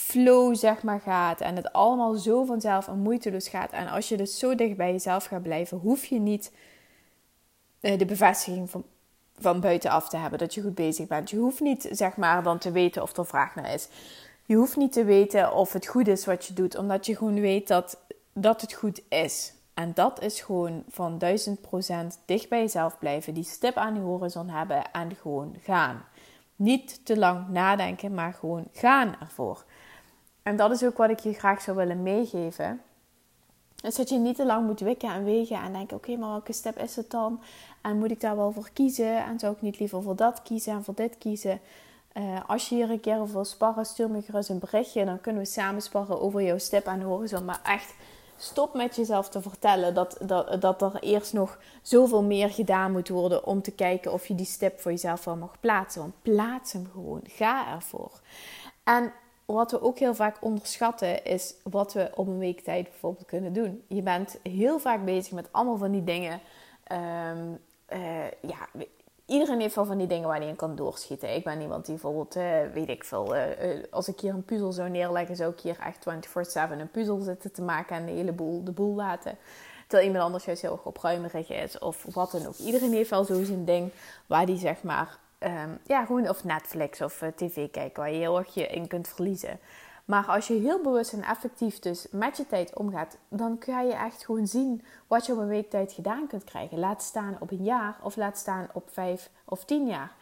flow 0.00 0.56
zeg 0.56 0.82
maar 0.82 1.00
gaat. 1.00 1.40
En 1.40 1.56
het 1.56 1.72
allemaal 1.72 2.14
zo 2.14 2.44
vanzelf 2.44 2.88
en 2.88 2.98
moeiteloos 2.98 3.48
gaat. 3.48 3.72
En 3.72 3.88
als 3.88 4.08
je 4.08 4.16
dus 4.16 4.38
zo 4.38 4.54
dicht 4.54 4.76
bij 4.76 4.92
jezelf 4.92 5.24
gaat 5.24 5.42
blijven, 5.42 5.78
hoef 5.78 6.04
je 6.04 6.18
niet 6.18 6.52
uh, 7.80 7.98
de 7.98 8.04
bevestiging 8.04 8.70
van, 8.70 8.84
van 9.38 9.60
buitenaf 9.60 10.08
te 10.08 10.16
hebben 10.16 10.38
dat 10.38 10.54
je 10.54 10.62
goed 10.62 10.74
bezig 10.74 11.06
bent. 11.06 11.30
Je 11.30 11.36
hoeft 11.36 11.60
niet 11.60 11.88
zeg 11.90 12.16
maar 12.16 12.42
dan 12.42 12.58
te 12.58 12.70
weten 12.70 13.02
of 13.02 13.16
er 13.16 13.26
vraag 13.26 13.54
naar 13.54 13.74
is. 13.74 13.88
Je 14.44 14.56
hoeft 14.56 14.76
niet 14.76 14.92
te 14.92 15.04
weten 15.04 15.52
of 15.52 15.72
het 15.72 15.86
goed 15.86 16.08
is 16.08 16.26
wat 16.26 16.46
je 16.46 16.54
doet, 16.54 16.76
omdat 16.76 17.06
je 17.06 17.16
gewoon 17.16 17.40
weet 17.40 17.68
dat, 17.68 17.98
dat 18.32 18.60
het 18.60 18.72
goed 18.72 19.02
is. 19.08 19.52
En 19.74 19.92
dat 19.94 20.22
is 20.22 20.40
gewoon 20.40 20.84
van 20.88 21.22
1000% 22.14 22.24
dicht 22.24 22.48
bij 22.48 22.60
jezelf 22.60 22.98
blijven, 22.98 23.34
die 23.34 23.44
stip 23.44 23.76
aan 23.76 23.94
de 23.94 24.00
horizon 24.00 24.48
hebben 24.48 24.90
en 24.92 25.16
gewoon 25.20 25.56
gaan. 25.62 26.04
Niet 26.56 27.04
te 27.04 27.18
lang 27.18 27.48
nadenken, 27.48 28.14
maar 28.14 28.32
gewoon 28.32 28.68
gaan 28.72 29.16
ervoor. 29.20 29.64
En 30.42 30.56
dat 30.56 30.70
is 30.70 30.84
ook 30.84 30.96
wat 30.96 31.10
ik 31.10 31.18
je 31.18 31.32
graag 31.32 31.60
zou 31.60 31.76
willen 31.76 32.02
meegeven. 32.02 32.80
Dus 33.82 33.94
dat 33.94 34.08
je 34.08 34.18
niet 34.18 34.36
te 34.36 34.46
lang 34.46 34.66
moet 34.66 34.80
wikken 34.80 35.12
en 35.12 35.24
wegen 35.24 35.62
en 35.62 35.72
denken: 35.72 35.96
oké, 35.96 36.16
maar 36.16 36.30
welke 36.30 36.52
step 36.52 36.78
is 36.78 36.96
het 36.96 37.10
dan? 37.10 37.40
En 37.80 37.98
moet 37.98 38.10
ik 38.10 38.20
daar 38.20 38.36
wel 38.36 38.52
voor 38.52 38.70
kiezen? 38.72 39.24
En 39.24 39.38
zou 39.38 39.54
ik 39.54 39.62
niet 39.62 39.78
liever 39.78 40.02
voor 40.02 40.16
dat 40.16 40.42
kiezen 40.42 40.72
en 40.72 40.84
voor 40.84 40.94
dit 40.94 41.18
kiezen? 41.18 41.60
Uh, 42.14 42.40
als 42.46 42.68
je 42.68 42.74
hier 42.74 42.90
een 42.90 43.00
keer 43.00 43.18
over 43.18 43.34
wil 43.34 43.44
sparren, 43.44 43.86
stuur 43.86 44.10
me 44.10 44.22
gerust 44.22 44.48
een 44.48 44.58
berichtje. 44.58 45.04
Dan 45.04 45.20
kunnen 45.20 45.42
we 45.42 45.48
samen 45.48 45.82
sparren 45.82 46.20
over 46.20 46.42
jouw 46.42 46.58
step 46.58 46.86
aan 46.86 46.98
de 46.98 47.04
horizon. 47.04 47.44
Maar 47.44 47.60
echt, 47.62 47.94
stop 48.36 48.74
met 48.74 48.96
jezelf 48.96 49.28
te 49.28 49.42
vertellen 49.42 49.94
dat, 49.94 50.18
dat, 50.20 50.60
dat 50.60 50.82
er 50.82 50.96
eerst 51.00 51.32
nog 51.32 51.58
zoveel 51.82 52.22
meer 52.22 52.50
gedaan 52.50 52.92
moet 52.92 53.08
worden 53.08 53.46
om 53.46 53.62
te 53.62 53.70
kijken 53.70 54.12
of 54.12 54.26
je 54.26 54.34
die 54.34 54.46
step 54.46 54.80
voor 54.80 54.90
jezelf 54.90 55.24
wel 55.24 55.36
mag 55.36 55.60
plaatsen. 55.60 56.00
Want 56.00 56.14
plaats 56.22 56.72
hem 56.72 56.88
gewoon. 56.92 57.20
Ga 57.24 57.74
ervoor. 57.74 58.20
En 58.84 59.12
wat 59.54 59.70
we 59.70 59.82
ook 59.82 59.98
heel 59.98 60.14
vaak 60.14 60.36
onderschatten 60.40 61.24
is 61.24 61.54
wat 61.62 61.92
we 61.92 62.10
op 62.14 62.26
een 62.26 62.38
week 62.38 62.60
tijd 62.60 62.88
bijvoorbeeld 62.88 63.26
kunnen 63.26 63.52
doen. 63.52 63.82
Je 63.88 64.02
bent 64.02 64.38
heel 64.42 64.78
vaak 64.78 65.04
bezig 65.04 65.32
met 65.32 65.48
allemaal 65.50 65.76
van 65.76 65.90
die 65.92 66.04
dingen. 66.04 66.40
Um, 66.92 67.58
uh, 67.92 68.30
ja, 68.40 68.68
iedereen 69.26 69.60
heeft 69.60 69.74
wel 69.74 69.84
van 69.84 69.98
die 69.98 70.06
dingen 70.06 70.28
waar 70.28 70.38
hij 70.38 70.48
in 70.48 70.56
kan 70.56 70.76
doorschieten. 70.76 71.34
Ik 71.34 71.44
ben 71.44 71.60
iemand 71.60 71.84
die 71.84 71.94
bijvoorbeeld, 71.94 72.36
uh, 72.36 72.72
weet 72.74 72.88
ik 72.88 73.04
veel, 73.04 73.36
uh, 73.36 73.42
als 73.90 74.08
ik 74.08 74.20
hier 74.20 74.34
een 74.34 74.44
puzzel 74.44 74.72
zou 74.72 74.90
neerleggen, 74.90 75.36
zou 75.36 75.52
ik 75.52 75.60
hier 75.60 75.78
echt 75.78 76.06
24-7 76.76 76.78
een 76.78 76.90
puzzel 76.90 77.18
zitten 77.18 77.52
te 77.52 77.62
maken 77.62 77.96
en 77.96 78.06
de 78.06 78.12
hele 78.12 78.32
boel 78.32 78.64
de 78.64 78.72
boel 78.72 78.94
laten. 78.94 79.36
Terwijl 79.86 80.08
iemand 80.08 80.24
anders 80.24 80.44
juist 80.44 80.62
heel 80.62 80.72
erg 80.72 80.84
opruimerig 80.84 81.50
is 81.50 81.78
of 81.78 82.06
wat 82.12 82.30
dan 82.30 82.46
ook. 82.46 82.56
Iedereen 82.56 82.92
heeft 82.92 83.10
wel 83.10 83.24
zo 83.24 83.44
zijn 83.44 83.64
ding 83.64 83.92
waar 84.26 84.46
die 84.46 84.58
zeg 84.58 84.82
maar 84.82 85.18
um, 85.40 85.78
ja, 85.86 86.04
gewoon 86.04 86.28
of 86.28 86.44
Netflix 86.44 87.00
of 87.00 87.22
uh, 87.22 87.28
tv 87.28 87.70
kijken 87.70 88.02
waar 88.02 88.12
je 88.12 88.18
heel 88.18 88.38
erg 88.38 88.54
je 88.54 88.66
in 88.66 88.86
kunt 88.86 89.08
verliezen. 89.08 89.58
Maar 90.04 90.24
als 90.26 90.46
je 90.46 90.54
heel 90.54 90.82
bewust 90.82 91.12
en 91.12 91.22
effectief 91.22 91.78
dus 91.78 92.06
met 92.10 92.36
je 92.36 92.46
tijd 92.46 92.74
omgaat, 92.74 93.16
dan 93.28 93.58
kun 93.58 93.86
je 93.86 93.92
echt 93.92 94.24
gewoon 94.24 94.46
zien 94.46 94.84
wat 95.06 95.26
je 95.26 95.32
op 95.32 95.38
een 95.38 95.48
week 95.48 95.70
tijd 95.70 95.92
gedaan 95.92 96.26
kunt 96.26 96.44
krijgen. 96.44 96.78
Laat 96.78 97.02
staan 97.02 97.36
op 97.40 97.50
een 97.50 97.64
jaar 97.64 97.96
of 98.02 98.16
laat 98.16 98.38
staan 98.38 98.68
op 98.72 98.88
vijf 98.92 99.30
of 99.44 99.64
tien 99.64 99.86
jaar. 99.86 100.14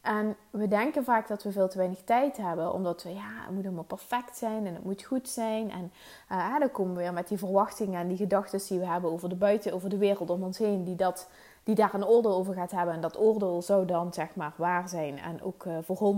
En 0.00 0.36
we 0.50 0.68
denken 0.68 1.04
vaak 1.04 1.28
dat 1.28 1.42
we 1.42 1.52
veel 1.52 1.68
te 1.68 1.76
weinig 1.76 2.02
tijd 2.04 2.36
hebben, 2.36 2.72
omdat 2.72 3.02
we, 3.02 3.14
ja, 3.14 3.28
het 3.44 3.54
moet 3.54 3.64
allemaal 3.64 3.84
perfect 3.84 4.36
zijn 4.36 4.66
en 4.66 4.74
het 4.74 4.84
moet 4.84 5.02
goed 5.02 5.28
zijn. 5.28 5.70
En 5.70 5.92
uh, 6.32 6.58
dan 6.58 6.70
komen 6.70 6.94
we 6.94 7.00
weer 7.00 7.12
met 7.12 7.28
die 7.28 7.38
verwachtingen 7.38 8.00
en 8.00 8.08
die 8.08 8.16
gedachten 8.16 8.60
die 8.68 8.78
we 8.78 8.86
hebben 8.86 9.10
over 9.10 9.28
de 9.28 9.34
buiten, 9.34 9.72
over 9.72 9.88
de 9.88 9.98
wereld 9.98 10.30
om 10.30 10.42
ons 10.42 10.58
heen, 10.58 10.84
die 10.84 10.96
dat 10.96 11.28
die 11.70 11.84
daar 11.84 11.94
een 11.94 12.06
oordeel 12.06 12.34
over 12.34 12.54
gaat 12.54 12.70
hebben. 12.70 12.94
En 12.94 13.00
dat 13.00 13.18
oordeel 13.18 13.62
zou 13.62 13.86
dan 13.86 14.12
zeg 14.12 14.34
maar 14.34 14.52
waar 14.56 14.88
zijn 14.88 15.18
en 15.18 15.42
ook 15.42 15.64
uh, 15.64 15.76
voor 15.82 16.14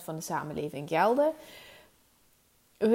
100% 0.00 0.02
van 0.02 0.14
de 0.14 0.20
samenleving 0.20 0.88
gelden. 0.88 1.32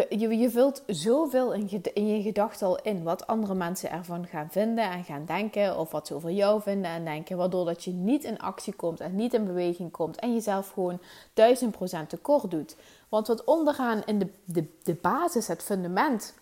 Je, 0.10 0.38
je 0.38 0.50
vult 0.50 0.84
zoveel 0.88 1.54
in, 1.54 1.70
in 1.94 2.08
je 2.08 2.22
gedachten 2.22 2.68
al 2.68 2.82
in 2.82 3.04
wat 3.04 3.28
andere 3.28 3.54
mensen 3.54 3.92
ervan 3.92 4.28
gaan 4.28 4.48
vinden 4.50 4.92
en 4.92 5.04
gaan 5.04 5.26
denken, 5.26 5.78
of 5.78 5.92
wat 5.92 6.08
ze 6.08 6.14
over 6.14 6.32
jou 6.32 6.62
vinden 6.62 6.92
en 6.92 7.06
denken, 7.06 7.38
waardoor 7.38 7.66
dat 7.66 7.84
je 7.84 7.92
niet 7.92 8.24
in 8.24 8.40
actie 8.40 8.74
komt 8.74 9.00
en 9.00 9.16
niet 9.16 9.34
in 9.34 9.46
beweging 9.46 9.92
komt 9.92 10.20
en 10.20 10.34
jezelf 10.34 10.70
gewoon 10.70 11.00
1000% 11.00 12.08
tekort 12.08 12.52
doet. 12.52 12.76
Want 13.10 13.28
wat 13.28 13.44
onderaan 13.44 14.02
in 14.06 14.20
de, 14.20 14.28
de, 14.46 14.66
de 14.84 14.96
basis, 14.96 15.48
het 15.48 15.64
fundament 15.64 16.34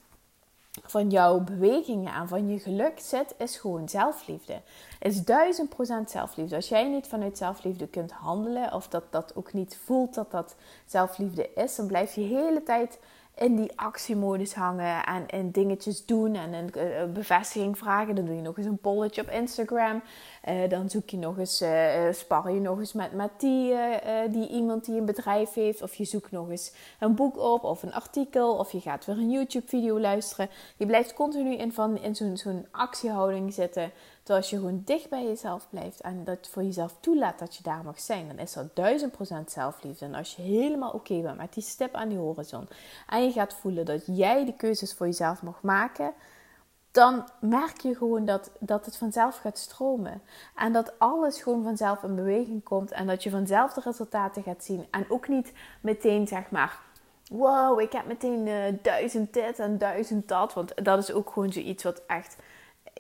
van 0.83 1.09
jouw 1.09 1.39
bewegingen 1.39 2.13
en 2.13 2.27
van 2.27 2.49
je 2.49 2.59
geluk 2.59 2.99
zit, 2.99 3.35
is 3.37 3.57
gewoon 3.57 3.89
zelfliefde. 3.89 4.61
Is 4.99 5.23
duizend 5.23 5.69
procent 5.69 6.11
zelfliefde. 6.11 6.55
Als 6.55 6.69
jij 6.69 6.89
niet 6.89 7.07
vanuit 7.07 7.37
zelfliefde 7.37 7.87
kunt 7.87 8.11
handelen, 8.11 8.73
of 8.73 8.87
dat 8.87 9.03
dat 9.09 9.35
ook 9.35 9.53
niet 9.53 9.79
voelt 9.83 10.13
dat 10.13 10.31
dat 10.31 10.55
zelfliefde 10.85 11.53
is, 11.53 11.75
dan 11.75 11.87
blijf 11.87 12.15
je 12.15 12.21
de 12.21 12.35
hele 12.35 12.63
tijd 12.63 12.99
in 13.37 13.55
die 13.55 13.71
actiemodus 13.75 14.53
hangen 14.53 15.05
en, 15.05 15.27
en 15.27 15.51
dingetjes 15.51 16.05
doen 16.05 16.35
en 16.35 16.53
een, 16.53 16.73
eh, 16.73 17.05
bevestiging 17.13 17.77
vragen. 17.77 18.15
Dan 18.15 18.25
doe 18.25 18.35
je 18.35 18.41
nog 18.41 18.57
eens 18.57 18.67
een 18.67 18.77
polletje 18.77 19.21
op 19.21 19.29
Instagram. 19.29 20.01
Uh, 20.49 20.69
dan 20.69 20.89
zoek 20.89 21.09
je 21.09 21.17
nog 21.17 21.37
eens, 21.37 21.61
uh, 21.61 22.11
spar 22.11 22.51
je 22.51 22.59
nog 22.59 22.79
eens 22.79 22.93
met, 22.93 23.13
met 23.13 23.29
die, 23.37 23.75
die 24.29 24.49
iemand 24.49 24.85
die 24.85 24.97
een 24.97 25.05
bedrijf 25.05 25.53
heeft. 25.53 25.81
Of 25.81 25.95
je 25.95 26.05
zoekt 26.05 26.31
nog 26.31 26.49
eens 26.49 26.73
een 26.99 27.15
boek 27.15 27.37
op 27.37 27.63
of 27.63 27.83
een 27.83 27.93
artikel. 27.93 28.55
Of 28.55 28.71
je 28.71 28.81
gaat 28.81 29.05
weer 29.05 29.17
een 29.17 29.31
YouTube-video 29.31 29.99
luisteren. 29.99 30.49
Je 30.75 30.85
blijft 30.85 31.13
continu 31.13 31.55
in, 31.55 31.73
van, 31.73 31.97
in 31.97 32.15
zo'n 32.15 32.37
zo'n 32.37 32.65
actiehouding 32.71 33.53
zitten. 33.53 33.91
Als 34.29 34.49
je 34.49 34.55
gewoon 34.55 34.81
dicht 34.85 35.09
bij 35.09 35.23
jezelf 35.23 35.67
blijft 35.69 36.01
en 36.01 36.23
dat 36.23 36.47
voor 36.51 36.63
jezelf 36.63 36.95
toelaat 36.99 37.39
dat 37.39 37.55
je 37.55 37.63
daar 37.63 37.83
mag 37.83 37.99
zijn, 37.99 38.27
dan 38.27 38.39
is 38.39 38.53
dat 38.53 38.75
duizend 38.75 39.11
procent 39.11 39.51
zelfliefde. 39.51 40.05
En 40.05 40.13
als 40.15 40.35
je 40.35 40.41
helemaal 40.41 40.91
oké 40.91 41.21
bent 41.21 41.37
met 41.37 41.53
die 41.53 41.63
stip 41.63 41.93
aan 41.93 42.09
die 42.09 42.17
horizon 42.17 42.67
en 43.07 43.23
je 43.23 43.31
gaat 43.31 43.53
voelen 43.53 43.85
dat 43.85 44.03
jij 44.05 44.45
de 44.45 44.53
keuzes 44.53 44.93
voor 44.93 45.05
jezelf 45.05 45.41
mag 45.41 45.61
maken, 45.61 46.13
dan 46.91 47.29
merk 47.39 47.81
je 47.81 47.95
gewoon 47.95 48.25
dat, 48.25 48.51
dat 48.59 48.85
het 48.85 48.97
vanzelf 48.97 49.37
gaat 49.37 49.57
stromen. 49.57 50.21
En 50.55 50.73
dat 50.73 50.99
alles 50.99 51.41
gewoon 51.41 51.63
vanzelf 51.63 52.03
in 52.03 52.15
beweging 52.15 52.63
komt 52.63 52.91
en 52.91 53.07
dat 53.07 53.23
je 53.23 53.29
vanzelf 53.29 53.73
de 53.73 53.81
resultaten 53.83 54.43
gaat 54.43 54.63
zien. 54.63 54.85
En 54.91 55.05
ook 55.09 55.27
niet 55.27 55.53
meteen 55.81 56.27
zeg 56.27 56.51
maar 56.51 56.85
wow, 57.29 57.79
ik 57.79 57.91
heb 57.91 58.05
meteen 58.05 58.47
uh, 58.47 58.63
duizend 58.81 59.33
dit 59.33 59.59
en 59.59 59.77
duizend 59.77 60.27
dat. 60.27 60.53
Want 60.53 60.85
dat 60.85 60.97
is 60.97 61.11
ook 61.11 61.29
gewoon 61.29 61.51
zoiets 61.51 61.83
wat 61.83 62.01
echt 62.07 62.37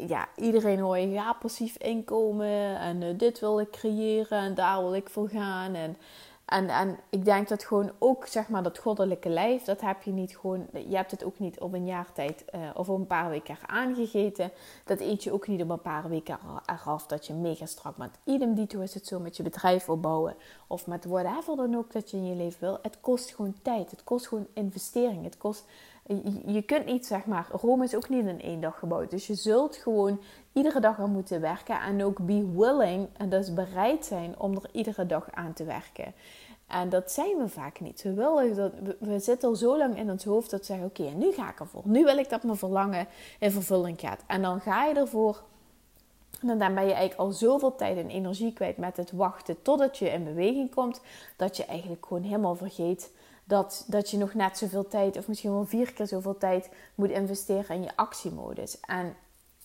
ja, 0.07 0.27
iedereen 0.35 0.79
hoor 0.79 0.97
je, 0.97 1.09
ja, 1.09 1.33
passief 1.33 1.77
inkomen 1.77 2.79
en 2.79 3.01
uh, 3.01 3.17
dit 3.17 3.39
wil 3.39 3.59
ik 3.59 3.71
creëren 3.71 4.39
en 4.39 4.55
daar 4.55 4.81
wil 4.81 4.95
ik 4.95 5.09
voor 5.09 5.29
gaan. 5.29 5.73
En, 5.73 5.97
en, 6.45 6.69
en 6.69 6.97
ik 7.09 7.25
denk 7.25 7.47
dat 7.47 7.63
gewoon 7.63 7.91
ook, 7.97 8.25
zeg 8.25 8.49
maar, 8.49 8.63
dat 8.63 8.77
goddelijke 8.77 9.29
lijf, 9.29 9.63
dat 9.63 9.81
heb 9.81 10.03
je 10.03 10.11
niet 10.11 10.37
gewoon, 10.37 10.67
je 10.87 10.95
hebt 10.95 11.11
het 11.11 11.23
ook 11.23 11.39
niet 11.39 11.59
op 11.59 11.73
een 11.73 11.85
jaar 11.85 12.13
tijd 12.13 12.45
uh, 12.55 12.61
of 12.73 12.89
op 12.89 12.99
een 12.99 13.07
paar 13.07 13.29
weken 13.29 13.57
aangegeten. 13.65 14.51
Dat 14.85 14.99
eet 14.99 15.23
je 15.23 15.31
ook 15.31 15.47
niet 15.47 15.61
op 15.61 15.69
een 15.69 15.81
paar 15.81 16.09
weken 16.09 16.39
eraf 16.65 17.05
dat 17.05 17.27
je 17.27 17.33
mega 17.33 17.65
strak 17.65 17.95
bent. 17.95 18.17
Idem 18.23 18.55
dito 18.55 18.79
is 18.79 18.93
het 18.93 19.07
zo 19.07 19.19
met 19.19 19.37
je 19.37 19.43
bedrijf 19.43 19.89
opbouwen 19.89 20.35
of 20.67 20.87
met 20.87 21.05
whatever 21.05 21.55
dan 21.55 21.75
ook 21.75 21.91
dat 21.91 22.11
je 22.11 22.17
in 22.17 22.25
je 22.25 22.35
leven 22.35 22.59
wil. 22.59 22.79
Het 22.81 22.97
kost 22.99 23.35
gewoon 23.35 23.55
tijd, 23.61 23.91
het 23.91 24.03
kost 24.03 24.27
gewoon 24.27 24.47
investering, 24.53 25.23
het 25.23 25.37
kost 25.37 25.65
je 26.45 26.61
kunt 26.61 26.85
niet, 26.85 27.05
zeg 27.05 27.25
maar, 27.25 27.47
Rome 27.51 27.83
is 27.83 27.95
ook 27.95 28.09
niet 28.09 28.25
in 28.25 28.41
één 28.41 28.61
dag 28.61 28.79
gebouwd. 28.79 29.09
Dus 29.09 29.27
je 29.27 29.35
zult 29.35 29.75
gewoon 29.75 30.21
iedere 30.53 30.79
dag 30.79 30.99
aan 30.99 31.11
moeten 31.11 31.41
werken. 31.41 31.81
En 31.81 32.03
ook 32.03 32.25
be 32.25 32.51
willing, 32.55 33.07
en 33.17 33.29
dus 33.29 33.53
bereid 33.53 34.05
zijn 34.05 34.39
om 34.39 34.55
er 34.55 34.69
iedere 34.71 35.05
dag 35.05 35.31
aan 35.31 35.53
te 35.53 35.63
werken. 35.63 36.13
En 36.67 36.89
dat 36.89 37.11
zijn 37.11 37.37
we 37.37 37.47
vaak 37.47 37.79
niet. 37.79 38.01
We, 38.01 38.13
willen 38.13 38.55
dat, 38.55 38.71
we, 38.99 39.19
zitten 39.19 39.49
al 39.49 39.55
zo 39.55 39.77
lang 39.77 39.97
in 39.97 40.11
ons 40.11 40.23
hoofd 40.23 40.49
dat 40.49 40.59
we 40.59 40.65
zeggen: 40.65 40.85
Oké, 40.85 41.03
nu 41.03 41.31
ga 41.31 41.49
ik 41.49 41.59
ervoor. 41.59 41.81
Nu 41.85 42.03
wil 42.03 42.17
ik 42.17 42.29
dat 42.29 42.43
mijn 42.43 42.57
verlangen 42.57 43.07
in 43.39 43.51
vervulling 43.51 43.99
gaat. 43.99 44.23
En 44.27 44.41
dan 44.41 44.61
ga 44.61 44.85
je 44.85 44.93
ervoor. 44.93 45.43
En 46.41 46.47
dan 46.47 46.57
ben 46.57 46.85
je 46.85 46.93
eigenlijk 46.93 47.19
al 47.19 47.31
zoveel 47.31 47.75
tijd 47.75 47.97
en 47.97 48.09
energie 48.09 48.53
kwijt 48.53 48.77
met 48.77 48.97
het 48.97 49.11
wachten 49.11 49.61
totdat 49.61 49.97
je 49.97 50.09
in 50.09 50.23
beweging 50.23 50.73
komt. 50.73 51.01
Dat 51.35 51.57
je 51.57 51.65
eigenlijk 51.65 52.05
gewoon 52.05 52.23
helemaal 52.23 52.55
vergeet 52.55 53.11
dat, 53.47 53.85
dat 53.87 54.09
je 54.09 54.17
nog 54.17 54.33
net 54.33 54.57
zoveel 54.57 54.87
tijd, 54.87 55.17
of 55.17 55.27
misschien 55.27 55.51
wel 55.51 55.65
vier 55.65 55.93
keer 55.93 56.07
zoveel 56.07 56.37
tijd, 56.37 56.69
moet 56.95 57.09
investeren 57.09 57.75
in 57.75 57.83
je 57.83 57.95
actiemodus. 57.95 58.79
En 58.79 59.15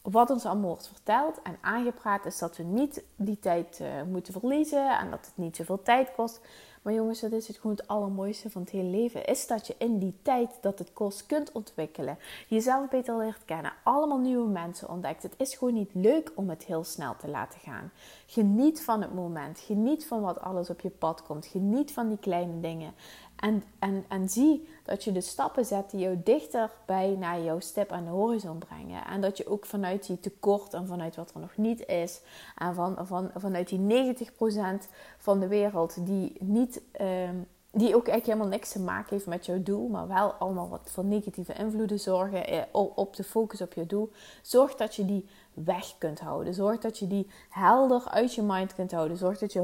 wat 0.02 0.30
ons 0.30 0.44
allemaal 0.44 0.68
wordt 0.68 0.86
verteld 0.86 1.42
en 1.42 1.56
aangepraat 1.60 2.24
is 2.26 2.38
dat 2.38 2.56
we 2.56 2.62
niet 2.62 3.04
die 3.16 3.38
tijd 3.38 3.78
uh, 3.82 3.88
moeten 4.02 4.32
verliezen 4.32 4.98
en 4.98 5.10
dat 5.10 5.26
het 5.26 5.36
niet 5.36 5.56
zoveel 5.56 5.82
tijd 5.82 6.12
kost. 6.14 6.40
Maar 6.82 6.92
jongens, 6.92 7.20
dat 7.20 7.32
is 7.32 7.48
het 7.48 7.56
gewoon 7.56 7.76
het 7.76 7.88
allermooiste 7.88 8.50
van 8.50 8.62
het 8.62 8.70
hele 8.70 8.88
leven. 8.88 9.24
Is 9.24 9.46
dat 9.46 9.66
je 9.66 9.74
in 9.78 9.98
die 9.98 10.14
tijd 10.22 10.50
dat 10.60 10.78
het 10.78 10.92
kost 10.92 11.26
kunt 11.26 11.52
ontwikkelen. 11.52 12.18
Jezelf 12.48 12.88
beter 12.88 13.16
leert 13.16 13.44
kennen. 13.44 13.72
Allemaal 13.82 14.18
nieuwe 14.18 14.48
mensen 14.48 14.88
ontdekt. 14.88 15.22
Het 15.22 15.34
is 15.36 15.54
gewoon 15.54 15.74
niet 15.74 15.90
leuk 15.94 16.32
om 16.34 16.50
het 16.50 16.64
heel 16.64 16.84
snel 16.84 17.16
te 17.16 17.28
laten 17.28 17.60
gaan. 17.60 17.90
Geniet 18.26 18.82
van 18.82 19.02
het 19.02 19.14
moment. 19.14 19.60
Geniet 19.60 20.06
van 20.06 20.20
wat 20.20 20.40
alles 20.40 20.70
op 20.70 20.80
je 20.80 20.90
pad 20.90 21.22
komt. 21.22 21.46
Geniet 21.46 21.92
van 21.92 22.08
die 22.08 22.18
kleine 22.18 22.60
dingen. 22.60 22.94
En, 23.42 23.62
en, 23.78 24.04
en 24.08 24.28
zie 24.28 24.68
dat 24.84 25.04
je 25.04 25.12
de 25.12 25.20
stappen 25.20 25.64
zet 25.64 25.90
die 25.90 26.00
jou 26.00 26.20
dichter 26.24 26.70
bij 26.86 27.16
naar 27.18 27.40
jouw 27.40 27.60
stip 27.60 27.92
aan 27.92 28.04
de 28.04 28.10
horizon 28.10 28.58
brengen. 28.58 29.06
En 29.06 29.20
dat 29.20 29.36
je 29.36 29.46
ook 29.46 29.66
vanuit 29.66 30.06
die 30.06 30.20
tekort 30.20 30.74
en 30.74 30.86
vanuit 30.86 31.16
wat 31.16 31.30
er 31.34 31.40
nog 31.40 31.56
niet 31.56 31.86
is. 31.86 32.20
En 32.56 32.74
van, 32.74 32.96
van, 33.00 33.30
vanuit 33.36 33.68
die 33.68 34.14
90% 34.16 34.88
van 35.18 35.40
de 35.40 35.46
wereld 35.46 36.06
die, 36.06 36.36
niet, 36.40 36.82
ehm, 36.92 37.36
die 37.70 37.96
ook 37.96 38.08
eigenlijk 38.08 38.26
helemaal 38.26 38.46
niks 38.46 38.72
te 38.72 38.80
maken 38.80 39.10
heeft 39.10 39.26
met 39.26 39.46
jouw 39.46 39.62
doel. 39.62 39.88
Maar 39.88 40.08
wel 40.08 40.32
allemaal 40.32 40.68
wat 40.68 40.90
voor 40.92 41.04
negatieve 41.04 41.52
invloeden 41.52 42.00
zorgen 42.00 42.46
eh, 42.46 42.62
op 42.72 43.16
de 43.16 43.24
focus 43.24 43.60
op 43.60 43.72
je 43.72 43.86
doel. 43.86 44.10
Zorg 44.42 44.74
dat 44.74 44.94
je 44.94 45.04
die 45.04 45.28
weg 45.54 45.98
kunt 45.98 46.20
houden. 46.20 46.54
Zorg 46.54 46.78
dat 46.78 46.98
je 46.98 47.06
die 47.06 47.30
helder 47.48 48.02
uit 48.08 48.34
je 48.34 48.42
mind 48.42 48.74
kunt 48.74 48.92
houden. 48.92 49.16
Zorg 49.16 49.38
dat 49.38 49.52
je 49.52 49.60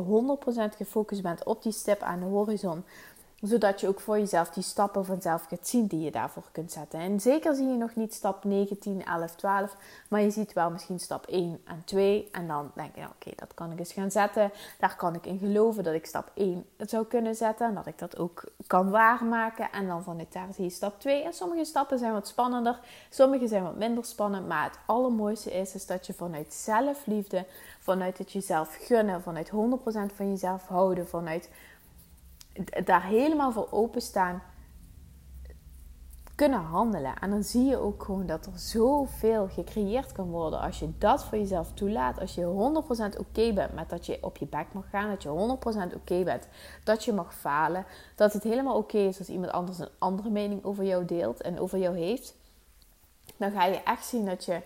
100% 0.73 0.76
gefocust 0.76 1.23
bent 1.23 1.44
op 1.44 1.62
die 1.62 1.73
stip 1.73 2.00
aan 2.00 2.20
de 2.20 2.26
horizon 2.26 2.85
zodat 3.40 3.80
je 3.80 3.88
ook 3.88 4.00
voor 4.00 4.18
jezelf 4.18 4.50
die 4.50 4.62
stappen 4.62 5.04
vanzelf 5.04 5.47
gaat 5.49 5.68
zien 5.68 5.87
die 5.87 6.00
je 6.00 6.11
daarvoor 6.11 6.42
kunt 6.52 6.73
zetten. 6.73 7.00
En 7.00 7.21
zeker 7.21 7.54
zie 7.54 7.66
je 7.66 7.76
nog 7.76 7.95
niet 7.95 8.14
stap 8.14 8.45
9, 8.45 8.78
10, 8.78 9.04
11, 9.04 9.35
12. 9.35 9.76
Maar 10.09 10.21
je 10.21 10.30
ziet 10.30 10.52
wel 10.52 10.71
misschien 10.71 11.00
stap 11.00 11.26
1 11.26 11.61
en 11.64 11.83
2. 11.85 12.28
En 12.33 12.47
dan 12.47 12.71
denk 12.75 12.95
je, 12.95 13.00
oké, 13.02 13.30
dat 13.37 13.54
kan 13.54 13.73
ik 13.73 13.78
eens 13.78 13.92
gaan 13.92 14.11
zetten. 14.11 14.50
Daar 14.78 14.97
kan 14.97 15.14
ik 15.14 15.26
in 15.26 15.38
geloven 15.38 15.85
dat 15.85 15.95
ik 15.95 16.07
stap 16.07 16.30
1 16.35 16.66
zou 16.76 17.07
kunnen 17.07 17.35
zetten. 17.35 17.66
En 17.66 17.75
dat 17.75 17.87
ik 17.87 17.99
dat 17.99 18.18
ook 18.18 18.45
kan 18.66 18.90
waarmaken. 18.90 19.73
En 19.73 19.87
dan 19.87 20.02
vanuit 20.02 20.33
daar 20.33 20.52
zie 20.54 20.64
je 20.64 20.71
stap 20.71 21.00
2. 21.00 21.23
En 21.23 21.33
sommige 21.33 21.64
stappen 21.64 21.99
zijn 21.99 22.12
wat 22.12 22.28
spannender. 22.28 22.80
Sommige 23.11 23.49
zijn 23.49 23.62
wat 23.62 23.76
minder 23.76 24.04
spannend. 24.04 24.49
Maar 24.49 24.64
het 24.64 24.78
allermooiste 24.87 25.52
is, 25.52 25.75
is 25.75 25.87
dat 25.87 26.07
je 26.07 26.12
vanuit 26.12 26.54
zelfliefde, 26.54 27.47
vanuit 27.78 28.18
het 28.18 28.33
jezelf 28.33 28.78
gunnen, 28.80 29.23
vanuit 29.23 29.50
100% 29.50 29.52
van 30.14 30.28
jezelf 30.28 30.66
houden, 30.66 31.09
vanuit 31.09 31.50
daar 32.85 33.05
helemaal 33.05 33.53
voor 33.53 33.69
openstaan, 33.71 34.43
kunnen 36.38 36.61
handelen. 36.61 37.19
En 37.19 37.31
dan 37.31 37.43
zie 37.43 37.65
je 37.65 37.77
ook 37.77 38.03
gewoon 38.03 38.27
dat 38.27 38.47
er 38.47 38.59
zoveel 38.59 39.49
gecreëerd 39.49 40.12
kan 40.12 40.31
worden 40.31 40.61
als 40.61 40.79
je 40.79 40.99
dat 40.99 41.25
voor 41.25 41.38
jezelf 41.38 41.73
toelaat. 41.73 42.21
Als 42.21 42.35
je 42.35 42.73
100% 43.15 43.19
oké 43.19 43.53
bent 43.53 43.73
met 43.73 43.88
dat 43.88 44.07
je 44.07 44.19
op 44.21 44.37
je 44.37 44.47
bek 44.47 44.67
mag 44.73 44.91
gaan, 44.91 45.09
dat 45.11 45.23
je 45.23 45.57
100% 45.91 45.95
oké 45.95 46.23
bent 46.25 46.49
dat 46.85 47.05
je 47.05 47.12
mag 47.12 47.35
falen, 47.35 47.85
dat 48.15 48.33
het 48.33 48.43
helemaal 48.43 48.77
oké 48.77 48.99
is 48.99 49.19
als 49.19 49.29
iemand 49.29 49.53
anders 49.53 49.79
een 49.79 49.88
andere 49.99 50.31
mening 50.31 50.65
over 50.65 50.85
jou 50.85 51.05
deelt 51.05 51.41
en 51.41 51.61
over 51.61 51.79
jou 51.79 51.99
heeft. 51.99 52.37
Dan 53.37 53.50
ga 53.50 53.65
je 53.65 53.83
echt 53.83 54.07
zien 54.07 54.27
dat 54.27 54.45
je 54.45 54.61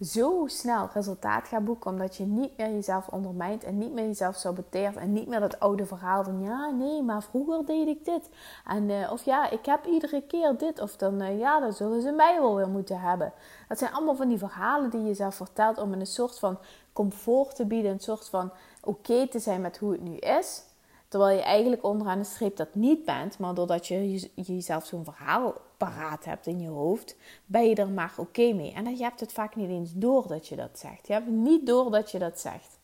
zo 0.00 0.44
snel 0.46 0.88
resultaat 0.92 1.48
gaat 1.48 1.64
boeken. 1.64 1.90
Omdat 1.90 2.16
je 2.16 2.24
niet 2.24 2.56
meer 2.56 2.70
jezelf 2.70 3.08
ondermijnt 3.08 3.64
en 3.64 3.78
niet 3.78 3.92
meer 3.92 4.06
jezelf 4.06 4.36
saboteert. 4.36 4.96
En 4.96 5.12
niet 5.12 5.26
meer 5.26 5.40
dat 5.40 5.60
oude 5.60 5.86
verhaal 5.86 6.24
van 6.24 6.42
ja, 6.42 6.70
nee, 6.70 7.02
maar 7.02 7.22
vroeger 7.22 7.66
deed 7.66 7.88
ik 7.88 8.04
dit. 8.04 8.28
En, 8.66 8.88
uh, 8.88 9.12
of 9.12 9.24
ja, 9.24 9.50
ik 9.50 9.66
heb 9.66 9.86
iedere 9.86 10.22
keer 10.22 10.56
dit. 10.58 10.80
Of 10.80 10.96
dan 10.96 11.22
uh, 11.22 11.38
ja, 11.38 11.60
dan 11.60 11.72
zullen 11.72 12.02
ze 12.02 12.12
mij 12.12 12.40
wel 12.40 12.56
weer 12.56 12.68
moeten 12.68 13.00
hebben. 13.00 13.32
Dat 13.68 13.78
zijn 13.78 13.92
allemaal 13.92 14.16
van 14.16 14.28
die 14.28 14.38
verhalen 14.38 14.90
die 14.90 15.02
je 15.02 15.14
zelf 15.14 15.34
vertelt 15.34 15.78
om 15.78 15.92
een 15.92 16.06
soort 16.06 16.38
van 16.38 16.58
comfort 16.92 17.56
te 17.56 17.66
bieden. 17.66 17.92
Een 17.92 18.00
soort 18.00 18.28
van 18.28 18.52
oké 18.82 19.28
te 19.28 19.38
zijn 19.38 19.60
met 19.60 19.78
hoe 19.78 19.92
het 19.92 20.02
nu 20.02 20.16
is. 20.16 20.62
Terwijl 21.08 21.36
je 21.36 21.42
eigenlijk 21.42 21.84
onderaan 21.84 22.18
de 22.18 22.24
streep 22.24 22.56
dat 22.56 22.74
niet 22.74 23.04
bent. 23.04 23.38
Maar 23.38 23.54
doordat 23.54 23.86
je 23.86 24.28
jezelf 24.34 24.86
zo'n 24.86 25.04
verhaal 25.04 25.54
paraat 25.86 26.24
hebt 26.24 26.46
in 26.46 26.60
je 26.60 26.68
hoofd, 26.68 27.16
ben 27.46 27.68
je 27.68 27.74
er 27.74 27.88
maar 27.88 28.12
oké 28.16 28.52
mee. 28.52 28.72
En 28.72 28.96
je 28.96 29.02
hebt 29.02 29.20
het 29.20 29.32
vaak 29.32 29.56
niet 29.56 29.68
eens 29.68 29.92
door 29.94 30.26
dat 30.26 30.48
je 30.48 30.56
dat 30.56 30.78
zegt. 30.78 31.06
Je 31.06 31.12
hebt 31.12 31.28
niet 31.28 31.66
door 31.66 31.90
dat 31.90 32.10
je 32.10 32.18
dat 32.18 32.40
zegt. 32.40 32.78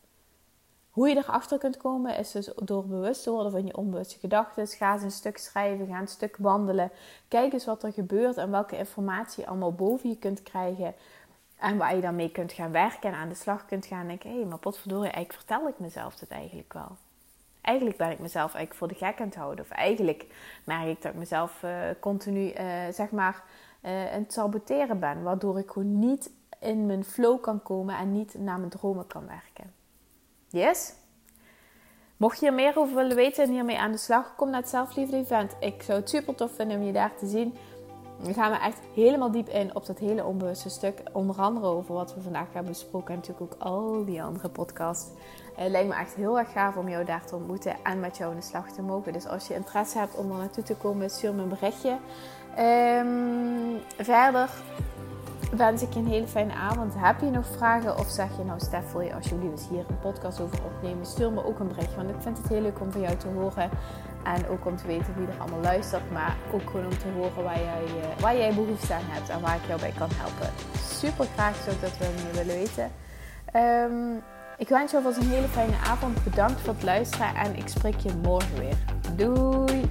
Hoe 0.89 1.09
je 1.09 1.15
erachter 1.15 1.57
kunt 1.57 1.77
komen 1.77 2.17
is 2.17 2.31
dus 2.31 2.51
door 2.55 2.85
bewust 2.85 3.23
te 3.23 3.31
worden 3.31 3.51
van 3.51 3.65
je 3.65 3.77
onbewuste 3.77 4.19
gedachten. 4.19 4.67
Ga 4.67 4.93
eens 4.93 5.03
een 5.03 5.11
stuk 5.11 5.37
schrijven, 5.37 5.87
ga 5.87 5.99
een 5.99 6.07
stuk 6.07 6.37
wandelen. 6.39 6.91
Kijk 7.27 7.53
eens 7.53 7.65
wat 7.65 7.83
er 7.83 7.93
gebeurt 7.93 8.37
en 8.37 8.51
welke 8.51 8.77
informatie 8.77 9.43
je 9.43 9.49
allemaal 9.49 9.73
boven 9.73 10.09
je 10.09 10.17
kunt 10.17 10.43
krijgen. 10.43 10.93
En 11.57 11.77
waar 11.77 11.95
je 11.95 12.01
dan 12.01 12.15
mee 12.15 12.31
kunt 12.31 12.51
gaan 12.51 12.71
werken 12.71 13.09
en 13.09 13.15
aan 13.15 13.29
de 13.29 13.35
slag 13.35 13.65
kunt 13.65 13.85
gaan. 13.85 14.01
En 14.01 14.07
denken, 14.07 14.29
hé, 14.29 14.35
hey, 14.35 14.45
maar 14.45 14.57
potverdorie, 14.57 15.11
eigenlijk 15.11 15.33
vertel 15.33 15.67
ik 15.67 15.79
mezelf 15.79 16.15
dit 16.15 16.29
eigenlijk 16.29 16.73
wel 16.73 16.97
eigenlijk 17.67 17.97
ben 17.97 18.11
ik 18.11 18.19
mezelf 18.19 18.53
eigenlijk 18.53 18.75
voor 18.75 18.87
de 18.87 19.05
gek 19.05 19.19
aan 19.19 19.27
het 19.27 19.35
houden. 19.35 19.65
Of 19.65 19.71
eigenlijk 19.71 20.25
merk 20.63 20.87
ik 20.87 21.01
dat 21.01 21.11
ik 21.11 21.17
mezelf 21.17 21.63
uh, 21.63 21.71
continu, 21.99 22.53
uh, 22.53 22.63
zeg 22.91 23.11
maar, 23.11 23.43
uh, 23.81 24.13
aan 24.13 24.21
het 24.21 24.33
saboteren 24.33 24.99
ben. 24.99 25.23
Waardoor 25.23 25.59
ik 25.59 25.71
gewoon 25.71 25.99
niet 25.99 26.31
in 26.59 26.85
mijn 26.85 27.03
flow 27.03 27.41
kan 27.41 27.63
komen 27.63 27.97
en 27.97 28.11
niet 28.11 28.35
naar 28.39 28.57
mijn 28.57 28.69
dromen 28.69 29.07
kan 29.07 29.27
werken. 29.27 29.73
Yes? 30.47 30.93
Mocht 32.17 32.39
je 32.39 32.45
er 32.45 32.53
meer 32.53 32.77
over 32.77 32.95
willen 32.95 33.15
weten 33.15 33.43
en 33.43 33.51
hiermee 33.51 33.79
aan 33.79 33.91
de 33.91 33.97
slag, 33.97 34.35
kom 34.35 34.49
naar 34.49 34.61
het 34.61 34.69
Zelfliefde 34.69 35.17
Event. 35.17 35.55
Ik 35.59 35.83
zou 35.83 35.99
het 35.99 36.09
super 36.09 36.35
tof 36.35 36.51
vinden 36.51 36.77
om 36.77 36.83
je 36.83 36.91
daar 36.91 37.15
te 37.15 37.27
zien. 37.27 37.53
Dan 38.23 38.33
gaan 38.33 38.51
we 38.51 38.57
echt 38.57 38.79
helemaal 38.93 39.31
diep 39.31 39.47
in 39.47 39.75
op 39.75 39.85
dat 39.85 39.99
hele 39.99 40.25
onbewuste 40.25 40.69
stuk. 40.69 41.01
Onder 41.13 41.35
andere 41.35 41.65
over 41.65 41.93
wat 41.93 42.15
we 42.15 42.21
vandaag 42.21 42.53
hebben 42.53 42.71
besproken. 42.71 43.13
En 43.13 43.15
natuurlijk 43.15 43.53
ook 43.53 43.61
al 43.61 44.05
die 44.05 44.23
andere 44.23 44.49
podcasts. 44.49 45.09
Het 45.57 45.71
lijkt 45.71 45.87
me 45.87 45.95
echt 45.95 46.13
heel 46.13 46.39
erg 46.39 46.51
gaaf 46.51 46.75
om 46.75 46.89
jou 46.89 47.05
daar 47.05 47.25
te 47.25 47.35
ontmoeten 47.35 47.75
en 47.83 47.99
met 47.99 48.17
jou 48.17 48.31
in 48.31 48.37
de 48.37 48.45
slag 48.45 48.71
te 48.71 48.81
mogen. 48.81 49.13
Dus 49.13 49.27
als 49.27 49.47
je 49.47 49.53
interesse 49.53 49.97
hebt 49.97 50.15
om 50.15 50.31
er 50.31 50.37
naartoe 50.37 50.63
te 50.63 50.75
komen, 50.75 51.09
stuur 51.09 51.33
me 51.33 51.41
een 51.41 51.49
berichtje. 51.49 51.97
Um, 52.59 53.81
verder 53.97 54.49
wens 55.51 55.81
ik 55.81 55.93
je 55.93 55.99
een 55.99 56.07
hele 56.07 56.27
fijne 56.27 56.53
avond. 56.53 56.93
Heb 56.97 57.19
je 57.19 57.29
nog 57.29 57.45
vragen 57.45 57.97
of 57.97 58.09
zeg 58.09 58.37
je 58.37 58.43
nou 58.43 58.59
Stef, 58.59 58.91
wil 58.91 59.01
je 59.01 59.15
alsjeblieft 59.15 59.51
eens 59.51 59.69
hier 59.69 59.85
een 59.87 59.99
podcast 59.99 60.39
over 60.41 60.59
opnemen? 60.65 61.05
Stuur 61.05 61.31
me 61.31 61.45
ook 61.45 61.59
een 61.59 61.67
berichtje, 61.67 61.95
want 61.95 62.09
ik 62.09 62.21
vind 62.21 62.37
het 62.37 62.47
heel 62.47 62.61
leuk 62.61 62.79
om 62.79 62.91
van 62.91 63.01
jou 63.01 63.15
te 63.15 63.27
horen. 63.27 63.69
En 64.23 64.47
ook 64.47 64.65
om 64.65 64.75
te 64.75 64.87
weten 64.87 65.13
wie 65.17 65.27
er 65.27 65.39
allemaal 65.39 65.61
luistert, 65.61 66.11
maar 66.11 66.35
ook 66.53 66.69
gewoon 66.69 66.85
om 66.85 66.97
te 66.97 67.09
horen 67.15 67.43
waar 67.43 67.59
jij, 67.59 67.83
uh, 67.83 68.21
waar 68.21 68.37
jij 68.37 68.53
behoefte 68.53 68.93
aan 68.93 69.01
hebt 69.03 69.29
en 69.29 69.41
waar 69.41 69.55
ik 69.55 69.67
jou 69.67 69.79
bij 69.79 69.93
kan 69.97 70.09
helpen. 70.11 70.49
Super 70.77 71.25
graag 71.25 71.55
zou 71.55 71.75
ik 71.75 71.81
dat 71.81 71.97
willen 72.31 72.55
weten. 72.55 72.91
Um, 73.55 74.23
ik 74.57 74.69
wens 74.69 74.91
je 74.91 74.97
alvast 74.97 75.17
een 75.17 75.29
hele 75.29 75.47
fijne 75.47 75.77
avond. 75.85 76.23
Bedankt 76.23 76.61
voor 76.61 76.73
het 76.73 76.83
luisteren 76.83 77.35
en 77.35 77.55
ik 77.55 77.67
spreek 77.67 77.99
je 77.99 78.11
morgen 78.23 78.59
weer. 78.59 78.77
Doei! 79.15 79.89